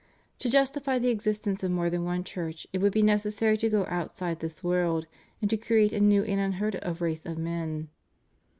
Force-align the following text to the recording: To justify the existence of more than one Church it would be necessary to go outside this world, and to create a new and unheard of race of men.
To 0.39 0.49
justify 0.49 0.97
the 0.97 1.11
existence 1.11 1.61
of 1.61 1.69
more 1.69 1.91
than 1.91 2.03
one 2.03 2.23
Church 2.23 2.65
it 2.73 2.79
would 2.81 2.91
be 2.91 3.03
necessary 3.03 3.55
to 3.57 3.69
go 3.69 3.85
outside 3.87 4.39
this 4.39 4.63
world, 4.63 5.05
and 5.41 5.49
to 5.51 5.57
create 5.57 5.93
a 5.93 5.99
new 5.99 6.23
and 6.23 6.39
unheard 6.41 6.77
of 6.77 7.01
race 7.01 7.23
of 7.23 7.37
men. 7.37 7.87